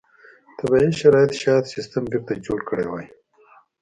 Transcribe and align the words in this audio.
طبیعي 0.57 0.89
شرایط 1.01 1.31
شاید 1.41 1.65
سیستم 1.73 2.03
بېرته 2.11 2.33
جوړ 2.45 2.59
کړی 2.69 2.85
وای. 2.87 3.07